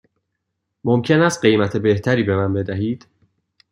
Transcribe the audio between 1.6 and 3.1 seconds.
بهتری به من بدهید؟